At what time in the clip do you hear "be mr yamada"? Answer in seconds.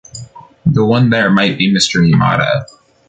1.59-2.65